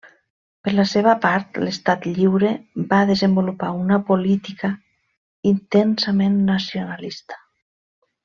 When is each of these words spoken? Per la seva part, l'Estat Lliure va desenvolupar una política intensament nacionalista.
Per 0.67 0.71
la 0.77 0.83
seva 0.91 1.11
part, 1.25 1.57
l'Estat 1.67 2.07
Lliure 2.15 2.53
va 2.93 3.01
desenvolupar 3.11 3.69
una 3.81 3.99
política 4.09 4.71
intensament 5.53 6.41
nacionalista. 6.53 7.39